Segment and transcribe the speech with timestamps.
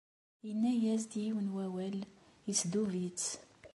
[0.49, 1.97] Inna-yas-d yiwen n wawal,
[2.51, 3.25] isdub-itt.